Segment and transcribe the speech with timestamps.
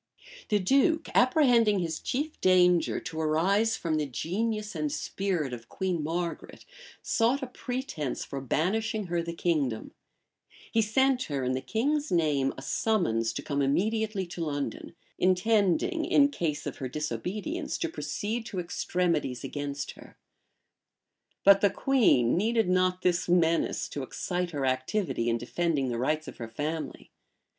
[0.49, 6.01] The duke, apprehending his chief danger to arise from the genius and spirit of Queen
[6.01, 6.65] Margaret
[7.03, 9.91] sought a pretence for banishing her the kingdom:
[10.71, 16.03] he sent her, in the king's name, a summons to come immediately to London; intending,
[16.05, 20.17] in case of her disobedience, to proceed to extremities against her.
[21.43, 26.27] But the queen needed not this menace to excite her activity in defending the rights
[26.27, 27.11] of her family.